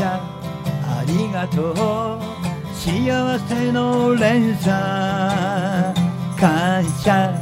[0.00, 1.74] ありがとう
[2.74, 4.72] 幸せの連鎖
[6.38, 7.34] 感謝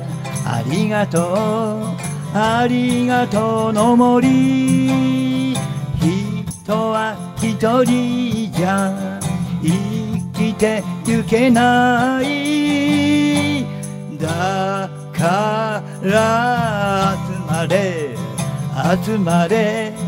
[0.45, 5.53] ありがとうありがとうの森。
[5.53, 9.21] 人は一人じゃ
[9.63, 9.69] 生
[10.33, 13.67] きてゆけない。
[14.19, 18.17] だから集まれ
[19.05, 20.02] 集まれ。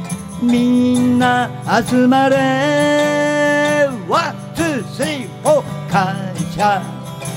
[0.44, 1.50] みんな
[1.86, 3.88] 集まれ。
[4.08, 6.14] One two three four 感
[6.54, 6.82] 謝。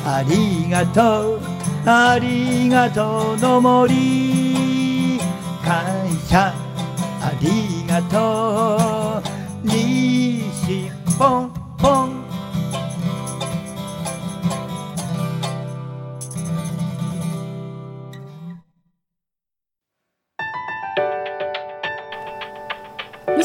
[0.05, 1.39] ありがとう。
[1.85, 5.19] ありがとうの森。
[5.63, 5.85] 感
[6.27, 6.53] 謝。
[7.21, 9.67] ありがとう。
[9.67, 12.16] 西ポンポン。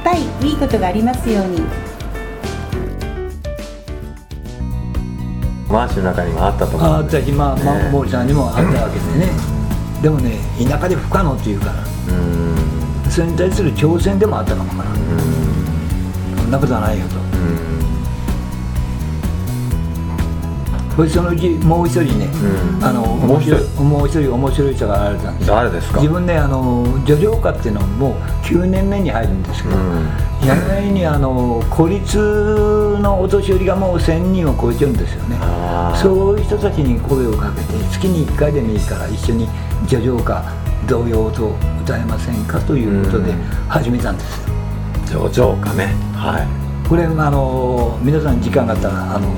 [0.00, 1.60] いっぱいいいことがありますように。
[5.68, 7.02] マーシの中にもあったと思う。
[7.02, 9.30] んですあったしまあ、まあ、ね森さんにもあったわけでね。
[10.02, 11.72] でもね田舎で不可能っていうから。
[11.74, 13.10] うーん。
[13.10, 14.90] それに対する挑戦でもあったのかもな。
[14.90, 14.96] う
[16.38, 17.16] そんなことはないよと
[21.08, 22.84] そのうちもう一人ね、うん。
[22.84, 23.56] あのもう一人？
[23.56, 25.54] 面白いもう一人面白い人が現れたんですよ。
[25.54, 26.00] 誰ですか？
[26.00, 28.12] 自分ねあの叙情歌っていうのもう
[28.44, 29.82] 9年目に入るんですけど、うん。
[30.42, 32.18] 意外にあの孤立
[33.00, 35.36] のお年寄りがもう1000人を超えてるんですよね。
[35.96, 39.48] そういう人たちに声をかけて月に1回でもいいから一緒に
[39.86, 40.42] 叙情歌
[40.88, 43.40] 童謡と歌えませんかということでうん。
[43.68, 45.28] 始めたんですよ。
[45.30, 45.86] 上々かね。
[46.14, 46.88] はい。
[46.88, 49.28] これあの皆さん時間があったらあの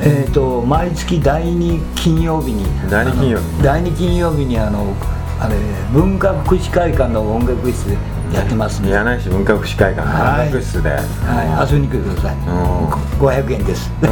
[0.00, 3.62] えー、と毎月第2金曜日に第二金曜日。
[3.62, 4.94] 第2金曜日にあの
[5.40, 5.56] あれ
[5.92, 7.96] 文化福祉会館の音楽室で
[8.36, 10.48] やってますんで、柳井市文化福祉会館のはい。
[10.48, 12.40] 音楽室で、はい、遊びに来てください、ん。
[13.18, 13.90] 500円です。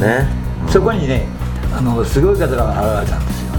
[0.00, 0.28] ね。
[0.68, 1.26] そこにね
[1.76, 3.54] あのすごい方が現れたんですよ。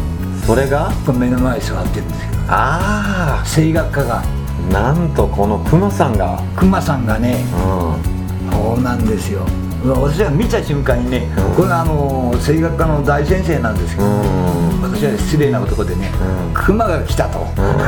[0.46, 0.92] それが？
[1.14, 2.42] 目の前に座ってるんですけど。
[2.50, 4.22] あ声楽家が。
[4.22, 6.40] あなんとこの熊さんが。
[6.56, 8.52] 熊さんがねうん。
[8.52, 9.42] そうなんですよ
[9.84, 14.82] 私は見た瞬間にね、うんこれはあの声楽家の大先生なんですけど、うん。
[14.82, 16.12] 私は失礼な男でね、
[16.48, 16.54] うん。
[16.54, 17.46] 熊が来たと、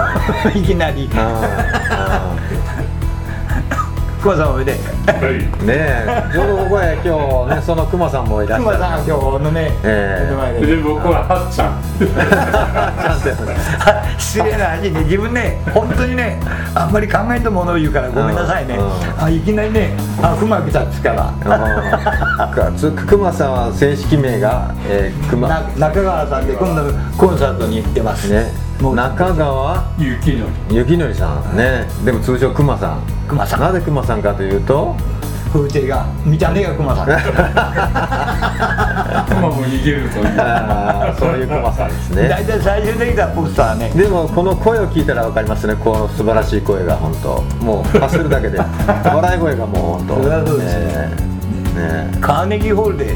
[0.54, 1.10] いきなり。
[1.14, 2.36] あ
[4.22, 4.76] 熊さんおいで
[5.08, 5.22] あね
[5.68, 6.30] え。
[6.32, 8.78] ちょうどここへ今日ねその熊さんもいらっしゃる。
[8.78, 10.26] 熊さんが今日のね、ええ。
[10.26, 10.68] 目の前で。
[10.68, 11.82] で僕ははっちゃん。
[11.98, 16.40] ちゃん失礼な話ね自分ね本当にね
[16.74, 26.84] あんまり考えたものを言うからごめんなさいね、うんあいきなりねあ熊が来たっつうからうんさんは正式名が、えー、熊な中川さんで今度
[27.18, 28.30] コンサートに行ってます。
[28.30, 28.52] ね
[28.82, 29.84] 中川？
[30.00, 31.86] 雪の幸則さんね。
[32.04, 33.02] でも通称熊さん。
[33.28, 33.60] 熊さん。
[33.60, 34.96] なぜ熊さんかというと？
[35.54, 37.06] 風景が見た目が熊さん。
[39.28, 40.26] 熊も逃げるという。
[41.20, 42.28] そういう熊さんですね。
[42.28, 43.90] 大体最終的にはポスターね。
[43.90, 45.76] でもこの声を聞いたら分かりますね。
[45.76, 47.44] この素晴らしい声が本当。
[47.64, 48.60] もう発するだけで。
[49.06, 50.24] 笑い声がもう本当。
[50.24, 50.86] それはそうですね
[51.76, 51.82] ね
[52.12, 53.16] ねカーネギーホールで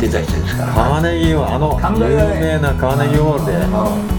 [0.00, 0.72] 出た人ですから。
[0.72, 4.17] カーネギーホールあの有名なカーネギーホールで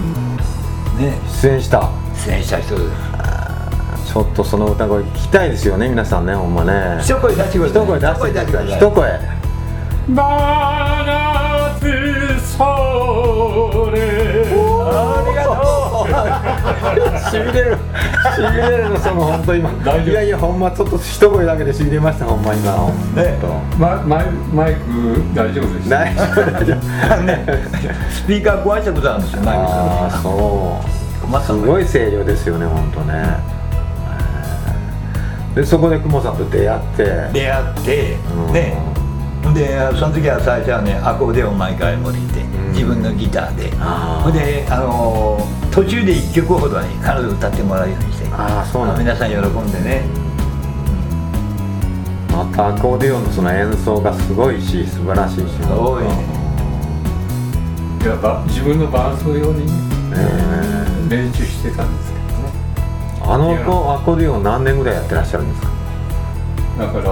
[1.00, 1.18] ね。
[1.42, 1.90] 出演した。
[2.26, 2.82] 出演した人で
[4.06, 6.98] ちょっとその歌声聞きたいですよね皆さんねほんまね。
[7.00, 7.80] 一声出してください。
[7.80, 8.78] 一声出してください。
[8.78, 9.20] 一声
[10.08, 10.16] 真
[11.06, 11.80] 夏
[12.56, 12.64] そ
[13.94, 13.96] れ。
[14.82, 17.78] ありがとしびれる。
[18.34, 19.70] しびれるのその本当今。
[19.84, 20.10] 大丈夫。
[20.10, 22.72] いやいやほんまちょっと一声だけでしびれましたほんま今。
[22.72, 23.38] のね
[23.78, 24.80] ま、マイマイク
[25.34, 25.88] 大丈夫です。
[25.88, 26.78] 大丈夫大丈夫
[28.10, 30.99] スピーカー壊したことあるんですよああそう
[31.30, 33.60] まさすごい声量ですよね本当ね。
[35.54, 37.04] でそこで久保さんと出会って。
[37.32, 38.16] 出会って
[38.46, 38.52] うん。
[38.52, 38.76] ね。
[39.54, 42.72] でその時は最初はねアコーディオン毎回持ってきてん。
[42.72, 43.72] 自分のギターで。
[43.78, 44.24] あー。
[44.24, 48.28] ほんであのー途中で1曲ほどはね彼女歌ってもらうようにして。
[48.32, 49.00] ああそうなんだ。
[49.00, 50.02] 皆さん喜んでね。
[52.32, 55.62] またアコーディオンのその演奏がすごいし素晴らしいし。
[55.62, 56.10] すごいね。
[58.04, 59.66] やっぱ自分の伴奏用に
[61.08, 62.52] 練習してたんですけどね。
[63.20, 65.68] ーあのアコアコーディオン何年ぐらいやってらっしゃるんですか？
[66.78, 67.04] だから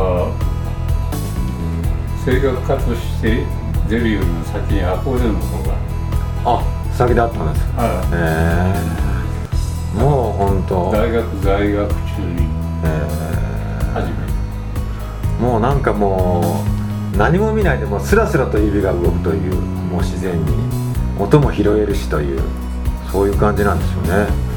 [2.25, 3.45] 声楽家として
[3.89, 5.75] 出るよりも先にアコーディオンの方が。
[6.45, 6.62] あ
[6.93, 7.73] 先だったんですか？
[7.79, 8.75] あえ
[9.95, 10.91] えもう本当。
[10.93, 12.47] 大学在学中に
[12.85, 12.87] え
[13.95, 14.15] 始め
[15.39, 16.62] えもうなんかも
[17.15, 20.69] う何も見ないでもうスラスラと指が動くというもう自然に。
[21.21, 22.41] 音も拾えるしという
[23.11, 24.49] そういう感じなんでしょうね。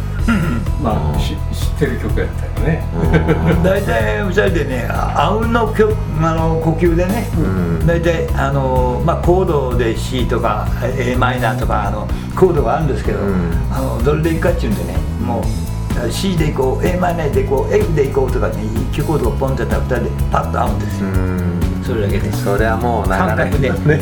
[0.84, 2.84] まあし知ってる曲やったよね。
[2.94, 3.64] うん。
[3.64, 7.86] 大体2人でねあうんの曲あの呼吸でね、ん。
[7.86, 13.36] 大体あの、まあ、コードで C とか a マイナーとかあのコードがあるんですけど、うん。
[13.72, 18.54] あのどれでいくかっていうんでねもう C でいこう a マイナーでいこう F でいこうとかね
[18.92, 22.32] 1曲コードをポンってやったら2人でパッと合うんですよ、うんそれだけで。
[22.32, 23.52] すそれはもう長年。
[23.70, 24.00] のね。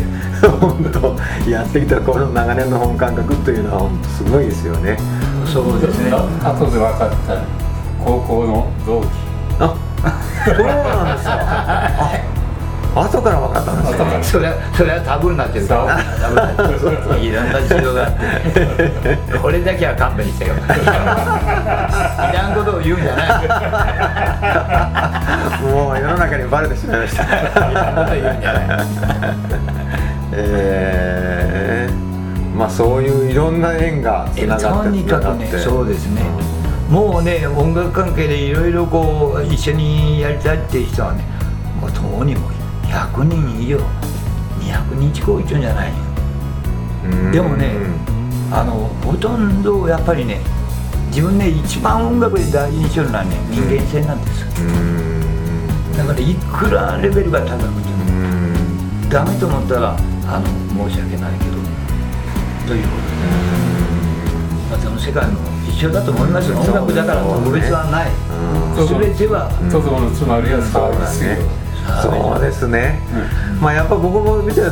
[0.59, 1.49] 本当。
[1.49, 4.97] やってきたこの長年の本感覚というのは本当すごいですよね。
[5.45, 6.11] そうですね。
[6.11, 7.43] あ後で分かった
[8.03, 9.07] 高校の同期。
[9.59, 9.75] あ
[10.45, 12.29] そうなんですか。
[12.95, 14.39] あ後から分かったんですね。
[14.39, 16.03] それはそれはタブーになってるから。
[16.19, 17.23] タブーになってる。
[17.23, 18.13] いろんな事情があっ
[19.31, 19.37] て。
[19.37, 20.55] これだけは勘弁してよ。
[20.57, 20.59] い
[22.33, 23.29] らんことを言うんじゃない
[25.69, 27.23] もう世の中にバレてしまいました。
[30.31, 36.21] えー、まあそういういろんな縁がつながってとにかくねそうですね。
[36.89, 41.23] もうね音楽関係でいろいろこう一緒にやりたいっていう人はね
[41.79, 42.49] もうともにも
[42.87, 43.77] 100人以上
[44.59, 45.93] 200人近くいっちゃうんじゃないよ。
[47.05, 47.31] うん。
[47.31, 47.73] でもね
[48.51, 50.41] あのほとんどやっぱりね
[51.09, 54.45] 自分ね一番音楽で大事にしてるのはね人間性なんです
[55.99, 59.09] だからいくらレベルが高くてうもん。
[59.09, 59.95] ダメと思ったら
[60.27, 61.51] あの申し訳ないけど
[62.67, 63.21] ということで、
[64.69, 66.57] まあ、その世界も一緒だと思いますよ。
[66.59, 68.11] 音楽だから特別はない。
[68.77, 68.87] うん。
[68.87, 71.59] 全てはとどのつまりはサービス業
[72.01, 72.99] そうですね、
[73.59, 74.69] まあやっぱ僕も見て例え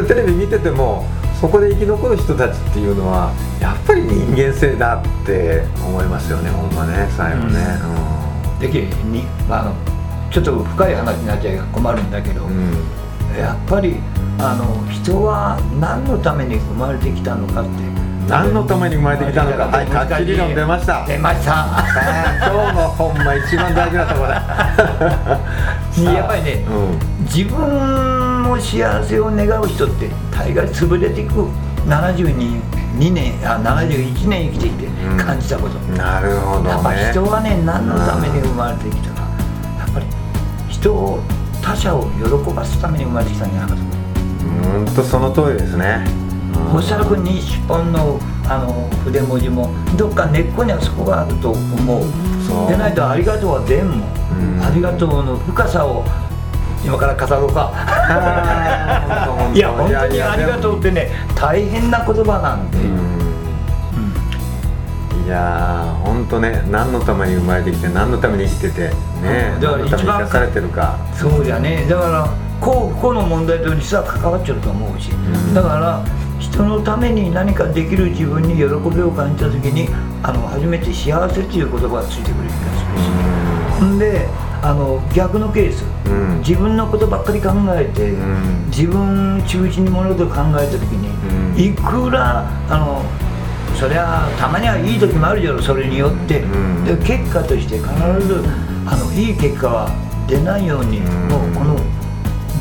[0.00, 1.04] ばテレビ見てても
[1.38, 6.48] そこで生き残る人たちっていうのはやっぱり人間性だって思いますよね。
[6.50, 7.06] ほんまね。
[7.16, 7.78] 最後ね。
[8.58, 9.74] できに、まあ、あの
[10.30, 13.08] ちょっと深い話になっちゃいが困るんだけど、うん、うん
[13.38, 13.96] やっぱり
[14.38, 17.70] あの人は何のために生まれてきたのかって
[18.28, 21.06] 何のために生まれてきたのかはいタッチ理論出ました。
[21.06, 21.64] 出ました。
[22.44, 24.34] 今日のほんま一番大事なところだ
[26.12, 27.24] やっぱりねうん。
[27.24, 31.46] 自分も幸せを願う人って大概潰れていく。
[31.86, 32.60] 72
[33.12, 35.16] 年あ71年生きてきてうん。
[35.16, 36.70] 感じたこと、なるほどね。
[36.70, 39.17] やっぱ人はね何のために生まれてきたか
[40.80, 41.18] 人を
[41.62, 43.76] 他者を喜ばすために生まれてきたんじゃないか？
[43.76, 43.82] と
[44.78, 46.06] うんとその通りですね。
[46.74, 52.04] おそらく日本のあの筆文字もどっか根っこにはそこがあると思う。
[52.68, 54.04] でないと「ありがとう」は善も。
[54.40, 56.04] うん「ありがとう」の深さを
[56.84, 57.72] 今から語ろうか。
[59.54, 63.07] いや本当に「いやありがとう」ってね大変な言葉なんで、うん
[65.28, 68.88] いやー本当ね何のために生まれてきて何のために生きてて
[69.20, 70.98] ねだから何のために生かされてるか。
[71.12, 72.26] そうじゃねだから
[72.62, 75.52] 幸不幸の問題と実は関わっちゃうと思うし、ん。
[75.52, 76.02] だから
[76.38, 79.90] 人のために何かできる自分に喜びを感じた時に
[80.22, 83.94] あの初めて幸せっていう言葉がついてくる気がするし。
[83.96, 83.98] ん。
[83.98, 84.26] で
[84.62, 86.38] あの逆のケース、うん。
[86.38, 88.64] 自分のことばっかり考えて、ん。
[88.70, 91.10] 自分中心に物事を考えた時に、
[91.52, 91.60] うん。
[91.60, 93.04] いくらあの
[93.78, 96.84] そりゃたまにはいい時もあるじゃろそれによって、うん。
[96.84, 97.88] で結果として必
[98.26, 98.42] ず
[98.84, 99.90] あのいい結果は
[100.26, 101.28] 出ないように、うん。
[101.28, 101.76] もうこの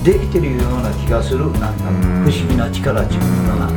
[0.03, 1.51] できてるような気がする。
[1.53, 2.23] なんかうん。
[2.23, 3.67] 不思議な力自分のが。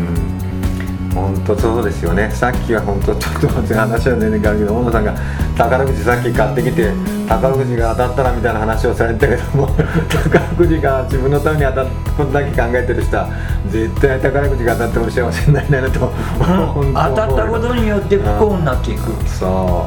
[1.15, 2.31] 本当そうですよね。
[2.31, 5.15] さっきは本当ちょっと待って話は全然変わるけど大野さんが
[5.57, 6.93] 宝くじさっき買ってきて
[7.31, 9.69] 宝くじが当たったらみたいな話をされてたけども
[10.11, 13.29] 宝くじが自分のために当たったことだけ考えてる人は
[13.69, 19.29] 絶対宝くじが当たっても幸せになれないなと、本当たったことによって不幸になっていく。
[19.29, 19.87] そ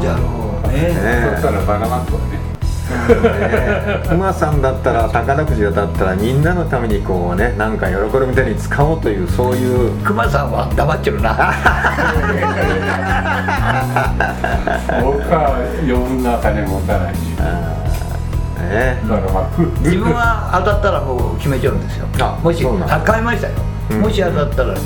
[0.00, 0.04] う。
[0.04, 0.20] だろ
[0.64, 0.94] うね。
[1.32, 2.53] だったらバナナとね
[4.08, 9.92] 熊さんだったら宝くじが当たったらみんなのためにこうねなんか喜びみたいに使おうというそういう。
[10.04, 11.30] 熊さんは黙ってるな。
[15.02, 17.18] 僕は余分な金持たないし
[18.64, 22.06] ねだからまあふ自分は当たったらもう決めちゃうんですよ。
[22.20, 23.54] あもし買いましたよ、
[23.90, 24.00] うん。
[24.00, 24.80] もし当たったらね、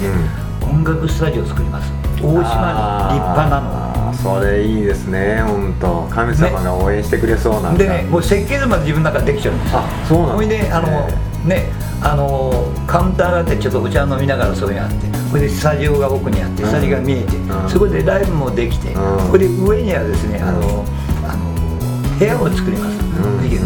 [0.63, 1.93] 音楽スタジオ作ります。
[2.21, 3.88] 大島に立派なの
[4.23, 8.03] それいいですね本当神様が応援してくれそうな、でね。
[8.11, 9.55] もう設計図まで自分の中でできちゃう。
[9.55, 10.35] んですよあそうなんだ。
[10.35, 11.09] ほいであの
[11.47, 11.71] ね
[12.01, 17.69] あのカウンターがあってちょっとお茶飲みながらそういうのあってそれでスタジオが奥にあってスタジオが見えて、うん。
[17.69, 19.19] そこでライブもできて、うん。
[19.21, 20.85] そこで上にはですねあの、
[21.29, 23.09] あの部屋を作ります、ん。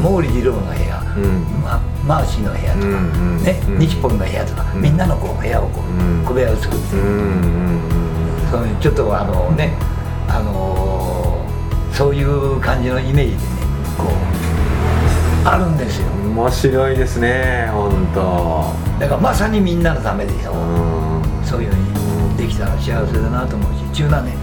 [0.03, 1.45] 毛利二郎の部屋、うん。
[1.63, 2.93] ま、マーシーの部屋とか、うん
[3.39, 3.79] うんねうん。
[3.79, 4.83] 日本の部屋とか、うん。
[4.83, 6.25] みんなのこう部屋をこう、うん。
[6.27, 8.51] 小部屋を作って、うんうん。
[8.51, 9.73] そういうちょっとあのね
[10.29, 13.43] あのーそういう感じのイメージでね
[13.99, 16.09] こうあるんですよ。
[16.25, 18.73] うん面白いですね本当。
[18.99, 21.45] だからまさにみんなのためでしょ、うん。
[21.45, 24.37] そういうふうにできたら幸せだなと思うし中南ね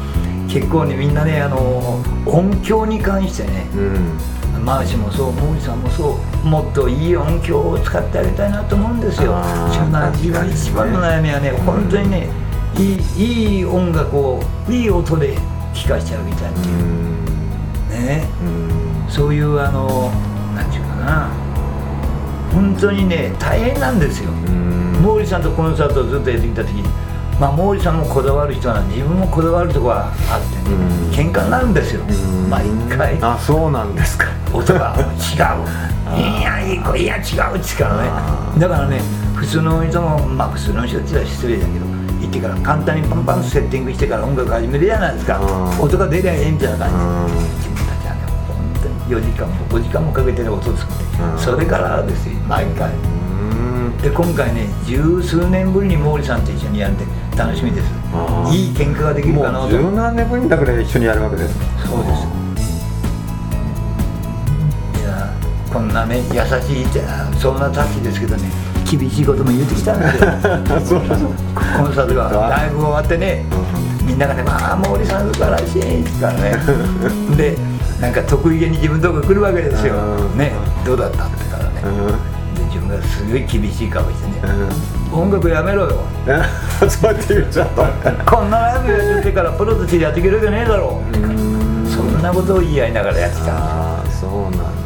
[0.48, 4.64] 結構ねみんなねあの音響に関してねうん。
[4.64, 9.34] マーシもそう毛利さんもそうもっといい音響を使ってあげたいなと思うんですよ。
[9.72, 10.16] 中南
[10.52, 12.28] 一番の悩みはね本当にね
[12.78, 15.36] いいいい音楽をいい音で
[15.82, 17.20] 聴かせてあげたいっていう
[17.90, 18.28] ね。
[18.42, 19.12] うん。
[19.12, 20.12] そういうあの
[20.56, 21.30] 何て言うかな。
[22.54, 24.30] 本当にね大変なんですよ。
[24.32, 25.04] うん。
[25.04, 26.84] 毛利さんとコンサートをずっとやってきた時に、
[27.40, 31.12] まあ、毛利さんもこだわる人は自分もこだわるところはあってね、うん。
[31.12, 32.50] 喧嘩になるんですよ、うん。
[32.50, 33.18] 毎回。
[33.22, 34.26] あそうなんですか。
[34.54, 35.90] 音が違う。
[36.18, 37.20] いやいい子いや違
[37.54, 39.02] うっつからあねだからね
[39.40, 45.40] 普通の人もまあ普通の人って言ったら失礼だけど行ってから簡単にパンパンとセッティングしてから音楽始めるじゃないですか。
[45.40, 45.46] う
[45.80, 45.82] ん。
[45.82, 51.40] 音が出りゃええみたいな感じ自分たちはね本当に4時間も5時間もかけてね音を作ってうん。
[51.40, 52.92] それからですよ毎回。
[52.92, 52.96] う
[53.96, 53.98] ん。
[54.02, 57.06] で今回ね十数年ぶりに毛利さんと一緒にやるんで
[57.38, 57.88] 楽しみです。
[58.54, 59.68] いい喧嘩ができるもかなと。
[59.68, 61.56] う十何年ぶりにだから一緒にやるわけです。
[61.88, 62.28] そうです。
[65.00, 65.34] いや
[65.72, 67.02] こんなね優しいって
[67.40, 68.50] そんなタッチですけどね
[68.90, 73.46] 厳しいことも言ってきたんですよコンサートがライブ終わってね
[74.04, 76.58] みんながね「まあ毛利さん素晴らしい」ってからね。
[77.38, 77.58] で
[78.02, 79.94] なんか得意げに自分のとこ来るわけですよ。
[79.96, 80.38] うん。
[80.38, 80.54] ね。
[80.86, 81.82] どうだったって言ったらね。
[81.84, 82.56] うん。
[82.56, 84.54] で自分がすごい厳しい顔してね。
[85.14, 85.22] うん。
[85.22, 86.00] 音楽やめろよ。
[86.90, 88.12] そうやって言っちゃった。
[88.24, 91.02] こんなライブやってからプロとしてやっていけるわけねえだろ。
[91.14, 91.86] うん。
[91.88, 94.79] そんなことを言い合いながらやってきたああそうなんだ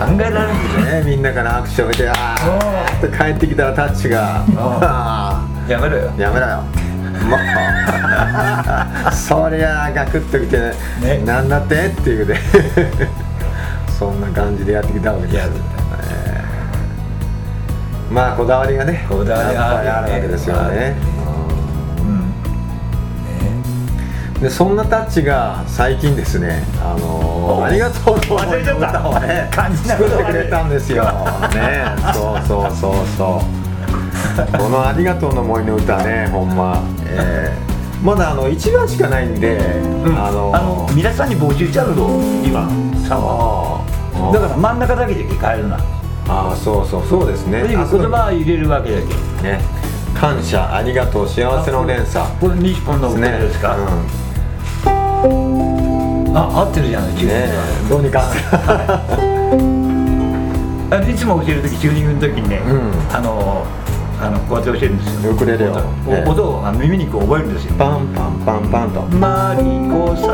[0.00, 2.08] 考えられるんですよねみんなから拍手を受けて。
[2.08, 4.42] ああって帰ってきたらタッチが。
[4.56, 6.10] あやめろよ。
[6.10, 6.62] あやめろよ。
[7.28, 7.40] もう。
[9.14, 11.22] そりゃあガクッときて、ね。
[11.26, 12.40] なんだってっていうね。
[13.98, 15.36] そんな感じでやってきたわけです。
[15.36, 15.50] やる
[16.08, 16.44] え
[18.10, 20.96] えまあこだわりがねこだわりがあるわけですよね
[24.40, 26.64] でそんなタッチが最近ですね。
[26.82, 27.64] あのお。
[27.64, 28.88] ありがとうの忘れちゃった。
[28.88, 29.50] 歌をね
[29.84, 31.04] 作ってくれたんですよ。
[31.04, 31.84] ね。
[32.14, 34.58] そうそうそうそう。
[34.58, 37.70] この「ありがとうの森の歌ねほんま、えー
[38.02, 40.16] まだあの1番しかないんで、うん。
[40.18, 42.08] あのあの皆さんに募集しちゃうぞ
[42.42, 42.62] 今。
[42.62, 45.76] 3はあだから真ん中だけで変えるな。
[46.28, 47.06] ああそうそう。
[47.06, 47.62] そうですね。
[47.68, 49.42] 言葉を入れるわけだけ。
[49.42, 49.60] ね。
[50.18, 54.29] 感謝ありがとう幸せの連鎖これ日本の歌ねですか、うん
[56.34, 57.48] あ合ってるじゃない自分ね
[57.88, 58.22] どうにか
[60.92, 62.92] あいつも教える時チューニングの時にね、うん。
[63.14, 63.64] あの
[64.22, 65.32] あのこうやって教えるんですよ。
[65.32, 65.72] ウクレレを
[66.26, 67.74] 音をあの耳にこう覚えるんですよ。
[67.78, 69.00] パンパンパンパンと。
[69.16, 70.26] マリコさ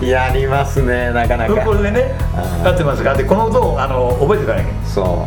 [0.00, 1.56] ん やりますねなかなか。
[1.62, 2.14] これでね
[2.64, 5.26] 合ってますかでこの音をあの覚えていかなきゃそ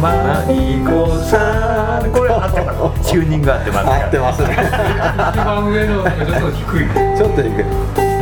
[0.00, 2.10] マリコさん。
[2.12, 4.48] これ合ってますチューニング合ってますう合ってますね。
[5.30, 6.88] 一番上のちょっと低い。
[7.16, 8.13] ちょっとい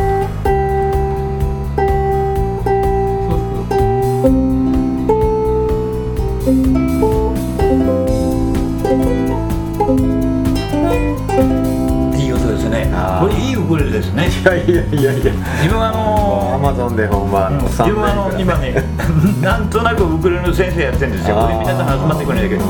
[14.66, 15.33] いやいやいやいや。
[15.62, 18.75] 自分はあのアマゾンでほんまうん自3分はあの今ね
[19.42, 21.38] なんとなくウクレレの先生やってるんですよ。
[21.38, 21.47] あー。
[21.47, 22.69] これ皆さん集まってくれないけどう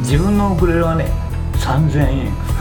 [0.00, 1.10] 自分のウクレレはね
[1.58, 2.52] 3000円。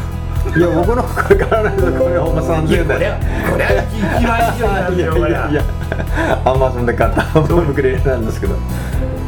[0.57, 3.83] いや僕のこれからないとこれほんまい30円だやこれはこれは
[4.17, 5.63] 一番以上なんいよいやいや
[6.43, 7.43] アマゾンで買ったウ
[7.75, 8.55] クレレなんですけど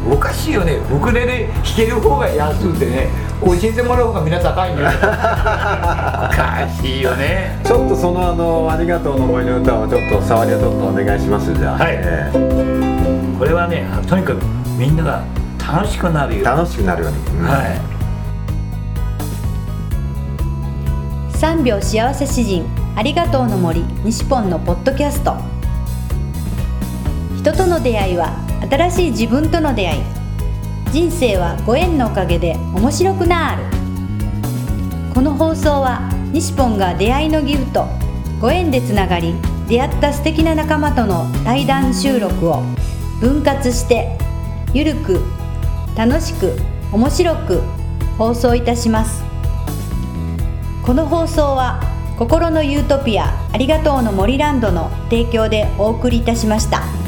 [0.10, 0.77] おかしいよね。
[0.91, 3.10] ウクレレ弾ける方が安くてね
[3.41, 7.60] 教えてもらう方がみんな高いんだよおかしいよね。
[7.63, 12.00] ちょっとそのあの「ありがとうの思いの歌」をちょっと触りをちょっとお願いしますじゃあ、はい。
[12.00, 12.31] え
[13.39, 14.39] これはねとにかく
[14.77, 15.24] みんなが
[15.60, 17.45] 楽しくなるよー楽しくなるように、うん。
[17.45, 17.79] はい。
[21.38, 25.36] 3秒幸せ詩人ありがとうの森西ポンのポッドキャスト。
[27.38, 28.42] 人との出会いは
[28.74, 30.01] 新しい自分との出会い。
[30.92, 33.63] 人生はご縁のおかげで面白くなる。
[35.13, 37.86] この放送は西ポンが出会いのギフト
[38.42, 39.36] ご縁でつながり
[39.68, 42.63] 出会った素敵な仲間との対談収録を
[43.22, 44.18] 分割して
[44.74, 45.22] ゆるく
[45.96, 46.58] 楽しく
[46.92, 47.62] 面白く
[48.18, 49.24] 放送いたします。
[50.82, 51.80] この放送は
[52.18, 57.02] 心のユートピアありがとうの森ランドの提供でお送りいたしました。